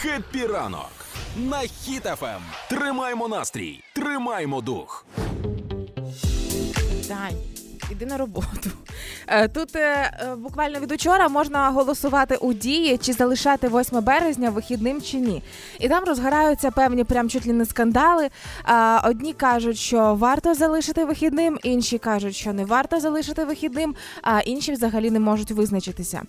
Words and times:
Happy 0.00 0.46
ранок 0.46 0.90
на 1.36 1.58
Хіт 1.58 2.05
FM. 2.05 2.40
Тримаймо 2.70 3.28
настрій, 3.28 3.80
тримаймо 3.94 4.60
дух. 4.60 5.06
Дань, 7.08 7.36
іди 7.90 8.06
на 8.06 8.16
роботу. 8.16 8.70
Е, 9.26 9.48
Тут 9.48 9.76
е, 9.76 9.80
е, 9.80 10.34
буквально 10.36 10.80
від 10.80 10.92
учора 10.92 11.28
можна 11.28 11.70
голосувати 11.70 12.36
у 12.36 12.52
Дії, 12.52 12.98
чи 12.98 13.12
залишати 13.12 13.68
8 13.68 14.04
березня 14.04 14.50
вихідним 14.50 15.02
чи 15.02 15.16
ні. 15.16 15.42
І 15.80 15.88
там 15.88 16.04
розгораються 16.04 16.70
певні 16.70 17.04
прям 17.04 17.30
чуть 17.30 17.46
ли 17.46 17.52
не 17.52 17.66
скандали. 17.66 18.28
Одні 19.04 19.32
кажуть, 19.32 19.78
що 19.78 20.14
варто 20.14 20.54
залишити 20.54 21.04
вихідним, 21.04 21.58
інші 21.62 21.98
кажуть, 21.98 22.34
що 22.34 22.52
не 22.52 22.64
варто 22.64 23.00
залишити 23.00 23.44
вихідним, 23.44 23.94
а 24.22 24.40
інші 24.40 24.72
взагалі 24.72 25.10
не 25.10 25.20
можуть 25.20 25.50
визначитися. 25.50 26.22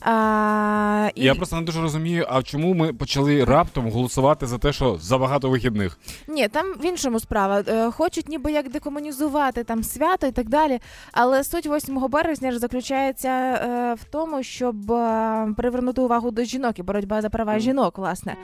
А, 0.00 1.10
і... 1.14 1.24
Я 1.24 1.34
просто 1.34 1.56
не 1.56 1.62
дуже 1.62 1.80
розумію, 1.80 2.26
а 2.30 2.42
чому 2.42 2.74
ми 2.74 2.92
почали 2.92 3.44
раптом 3.44 3.90
голосувати 3.90 4.46
за 4.46 4.58
те, 4.58 4.72
що 4.72 4.98
забагато 5.00 5.50
вихідних. 5.50 5.98
Ні, 6.28 6.48
там 6.48 6.66
в 6.80 6.84
іншому 6.84 7.20
справа. 7.20 7.62
Хочуть 7.90 8.28
ніби 8.28 8.52
як 8.52 8.70
декомунізувати 8.70 9.64
там 9.64 9.84
свято 9.84 10.26
і 10.26 10.32
так 10.32 10.48
далі. 10.48 10.80
Але 11.12 11.44
суть 11.44 11.66
8 11.66 12.08
березня 12.08 12.52
ж 12.52 12.58
заключається 12.58 13.28
е, 13.28 13.94
в 13.94 14.04
тому, 14.04 14.42
щоб 14.42 14.92
е, 14.92 15.48
привернути 15.56 16.00
увагу 16.00 16.30
до 16.30 16.44
жінок 16.44 16.78
і 16.78 16.82
боротьба 16.82 17.22
за 17.22 17.30
права 17.30 17.58
жінок, 17.58 17.98
власне. 17.98 18.34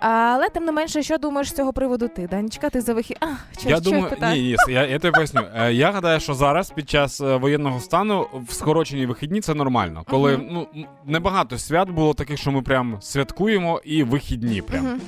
Але 0.00 0.48
тим 0.48 0.64
не 0.64 0.72
менше, 0.72 1.02
що 1.02 1.18
думаєш 1.18 1.48
з 1.48 1.52
цього 1.52 1.72
приводу 1.72 2.08
ти, 2.08 2.26
Данечка? 2.26 2.70
Ти 2.70 2.80
за 2.80 2.94
вихід. 2.94 3.16
А, 3.20 3.26
що, 3.60 3.68
я 3.68 3.80
думаю, 3.80 4.16
ні, 4.22 4.42
ні, 4.42 4.56
я, 4.68 4.86
я 4.86 4.98
тобі 4.98 5.14
поясню. 5.14 5.42
Е, 5.56 5.72
Я 5.72 5.90
гадаю, 5.90 6.20
що 6.20 6.34
зараз 6.34 6.70
під 6.70 6.90
час 6.90 7.20
воєнного 7.20 7.80
стану 7.80 8.26
в 8.48 8.52
скороченій 8.52 9.06
вихідні 9.06 9.40
це 9.40 9.54
нормально. 9.54 10.04
Коли 10.10 10.36
Мгм. 10.36 10.46
ну 10.50 10.86
небагато 11.04 11.58
свят 11.58 11.90
було 11.90 12.14
таких, 12.14 12.38
що 12.40 12.52
ми 12.52 12.62
прям 12.62 12.96
святкуємо 13.00 13.80
і 13.84 14.02
вихідні. 14.02 14.62
Прям. 14.62 15.00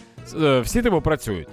Е, 0.42 0.60
всі 0.60 0.82
типу 0.82 1.00
працюють. 1.00 1.48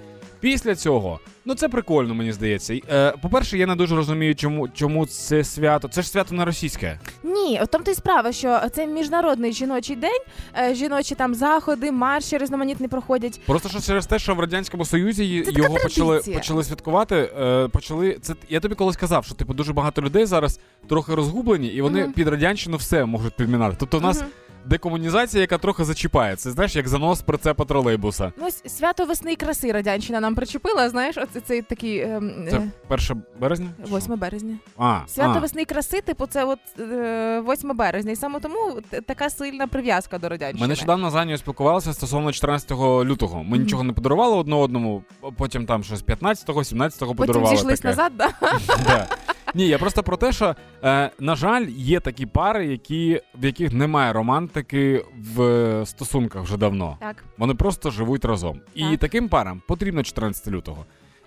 Після 0.46 0.74
цього, 0.74 1.20
ну 1.44 1.54
це 1.54 1.68
прикольно, 1.68 2.14
мені 2.14 2.32
здається. 2.32 2.74
Е, 2.90 3.12
по-перше, 3.22 3.58
я 3.58 3.66
не 3.66 3.74
дуже 3.76 3.96
розумію, 3.96 4.34
чому, 4.34 4.68
чому 4.68 5.06
це 5.06 5.44
свято. 5.44 5.88
Це 5.88 6.02
ж 6.02 6.10
свято 6.10 6.34
не 6.34 6.44
російське. 6.44 6.98
Ні, 7.22 7.60
в 7.64 7.66
тому 7.66 7.84
то 7.84 7.90
й 7.90 7.94
справа, 7.94 8.32
що 8.32 8.60
це 8.74 8.86
міжнародний 8.86 9.52
жіночий 9.52 9.96
день, 9.96 10.20
е, 10.58 10.74
жіночі 10.74 11.14
там 11.14 11.34
заходи, 11.34 11.92
марші 11.92 12.38
різноманітні 12.38 12.88
проходять. 12.88 13.40
Просто 13.46 13.68
що 13.68 13.80
через 13.80 14.06
те, 14.06 14.18
що 14.18 14.34
в 14.34 14.40
радянському 14.40 14.84
союзі 14.84 15.42
Це 15.46 15.52
його 15.52 15.74
почали, 15.74 16.20
почали 16.34 16.64
святкувати. 16.64 17.30
Е, 17.40 17.68
почали 17.68 18.18
це. 18.22 18.34
Я 18.48 18.60
тобі 18.60 18.74
колись 18.74 18.96
казав, 18.96 19.24
що 19.24 19.34
типу 19.34 19.54
дуже 19.54 19.72
багато 19.72 20.02
людей 20.02 20.26
зараз 20.26 20.60
трохи 20.88 21.14
розгублені, 21.14 21.68
і 21.68 21.82
вони 21.82 22.02
Мгм. 22.02 22.12
під 22.12 22.28
радянщину 22.28 22.76
все 22.76 23.04
можуть 23.04 23.34
підмінати. 23.36 23.76
Тобто, 23.78 23.98
у 23.98 24.00
нас 24.00 24.20
Мгм. 24.20 24.28
Декомунізація, 24.66 25.40
яка 25.40 25.58
трохи 25.58 25.84
зачіпає. 25.84 26.36
Це 26.36 26.50
знаєш, 26.50 26.76
як 26.76 26.88
занос 26.88 27.22
прицепа 27.22 27.64
тролейбуса. 27.64 28.32
Ну, 28.36 28.46
ось 28.46 28.62
свято 28.76 29.04
весни 29.04 29.32
і 29.32 29.36
краси 29.36 29.72
радянщина 29.72 30.20
нам 30.20 30.34
причепила. 30.34 30.88
Знаєш, 30.88 31.16
оце 31.16 31.40
цей 31.40 31.62
такий 31.62 32.00
ем, 32.00 32.46
Це 32.50 32.56
е, 32.56 32.70
1 32.88 33.22
березня? 33.40 33.66
8 33.92 34.16
березня. 34.18 34.56
А, 34.78 35.00
Свято 35.06 35.34
а. 35.36 35.38
весни 35.38 35.62
і 35.62 35.64
краси, 35.64 36.00
типу, 36.00 36.26
це 36.26 36.44
от 36.44 36.58
е, 36.80 37.42
8 37.48 37.76
березня. 37.76 38.12
І 38.12 38.16
саме 38.16 38.40
тому 38.40 38.80
така 39.06 39.30
сильна 39.30 39.66
прив'язка 39.66 40.18
до 40.18 40.28
радянщини. 40.28 40.60
Ми 40.60 40.68
нещодавно 40.68 41.10
з 41.10 41.14
Анією 41.14 41.38
спілкувалися 41.38 41.92
стосовно 41.92 42.32
14 42.32 42.70
лютого. 43.04 43.44
Ми 43.44 43.58
нічого 43.58 43.82
не 43.82 43.92
подарували 43.92 44.36
одне 44.36 44.56
одному, 44.56 45.02
потім 45.36 45.66
там 45.66 45.84
щось 45.84 46.04
15-го, 46.04 46.60
17-го 46.60 47.14
Потім 47.14 47.46
зійшлись 47.46 47.80
таке. 47.80 47.88
назад, 47.88 48.12
да? 48.16 49.06
Ні, 49.56 49.68
я 49.68 49.78
просто 49.78 50.02
про 50.02 50.16
те, 50.16 50.32
що 50.32 50.56
е, 50.84 51.10
на 51.20 51.36
жаль, 51.36 51.66
є 51.68 52.00
такі 52.00 52.26
пари, 52.26 52.66
які, 52.66 53.20
в 53.34 53.44
яких 53.44 53.72
немає 53.72 54.12
романтики 54.12 55.04
в 55.34 55.42
е, 55.42 55.86
стосунках 55.86 56.42
вже 56.42 56.56
давно. 56.56 56.96
Так. 57.00 57.24
Вони 57.38 57.54
просто 57.54 57.90
живуть 57.90 58.24
разом. 58.24 58.60
І 58.74 58.96
таким 58.96 59.28
парам 59.28 59.62
потрібно 59.68 60.02
14 60.02 60.48
лютого. 60.48 60.84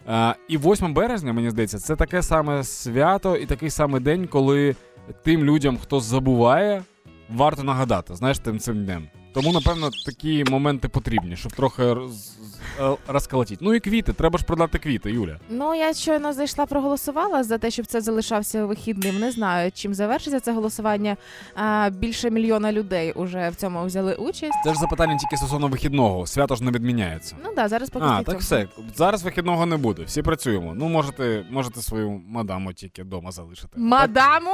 Е, 0.09 0.35
і 0.47 0.57
8 0.57 0.93
березня, 0.93 1.33
мені 1.33 1.49
здається, 1.49 1.77
це 1.77 1.95
таке 1.95 2.21
саме 2.21 2.63
свято 2.63 3.35
і 3.35 3.45
такий 3.45 3.69
самий 3.69 4.01
день, 4.01 4.27
коли 4.27 4.75
тим 5.23 5.43
людям, 5.43 5.77
хто 5.77 5.99
забуває, 5.99 6.83
варто 7.29 7.63
нагадати, 7.63 8.15
знаєш, 8.15 8.39
тим 8.39 8.59
цим 8.59 8.85
днем. 8.85 9.07
Тому, 9.33 9.51
напевно, 9.53 9.89
такі 10.05 10.43
моменти 10.49 10.87
потрібні, 10.89 11.35
щоб 11.35 11.51
трохи 11.51 11.93
роз, 11.93 12.37
е, 12.79 12.95
розколотити. 13.07 13.65
Ну 13.65 13.73
і 13.73 13.79
квіти, 13.79 14.13
треба 14.13 14.39
ж 14.39 14.45
продати 14.45 14.77
квіти, 14.79 15.11
Юля. 15.11 15.39
Ну, 15.49 15.75
я 15.75 15.93
щойно 15.93 16.33
зайшла, 16.33 16.65
проголосувала 16.65 17.43
за 17.43 17.57
те, 17.57 17.71
щоб 17.71 17.85
це 17.85 18.01
залишався 18.01 18.65
вихідним. 18.65 19.19
Не 19.19 19.31
знаю, 19.31 19.71
чим 19.71 19.93
завершиться 19.93 20.39
це 20.39 20.53
голосування. 20.53 21.17
А, 21.55 21.89
більше 21.93 22.29
мільйона 22.31 22.71
людей 22.71 23.11
уже 23.11 23.49
в 23.49 23.55
цьому 23.55 23.85
взяли 23.85 24.15
участь. 24.15 24.53
Це 24.63 24.73
ж 24.73 24.79
запитання 24.79 25.17
тільки 25.17 25.37
стосовно 25.37 25.67
вихідного. 25.67 26.27
Свято 26.27 26.55
ж 26.55 26.63
не 26.63 26.71
відміняється. 26.71 27.35
Ну 27.43 27.53
да, 27.55 27.67
зараз 27.67 27.89
поки 27.89 28.05
А, 28.05 28.23
так 28.23 28.39
все. 28.39 28.67
Зараз 28.95 29.23
вихідного 29.23 29.65
не 29.65 29.77
буде. 29.77 30.03
Всі 30.03 30.21
працюємо. 30.21 30.73
Ну, 30.75 30.87
можете, 30.89 31.45
можете 31.51 31.81
свою 31.81 32.21
мадаму 32.27 32.73
тільки 32.73 33.03
вдома 33.03 33.31
залишити. 33.31 33.67
Так, 33.67 33.79
Мадаму? 33.79 34.51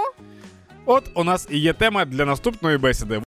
от 0.85 1.11
у 1.15 1.23
нас 1.23 1.47
і 1.51 1.57
є 1.59 1.73
тема 1.73 2.05
для 2.05 2.25
наступної 2.25 2.77
бесіди. 2.77 3.19